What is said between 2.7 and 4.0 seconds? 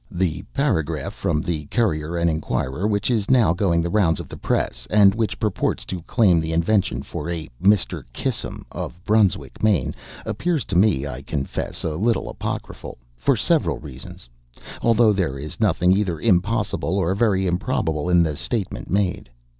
which is now going the